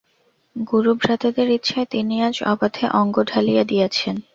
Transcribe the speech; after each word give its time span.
গুরুভ্রাতাদের 0.55 1.47
ইচ্ছায় 1.49 1.87
তিনি 1.91 2.15
আজ 2.21 2.35
অবাধে 2.43 2.85
অঙ্গ 2.91 3.15
ঢালিয়া 3.23 3.63
দিয়াছেন। 3.63 4.15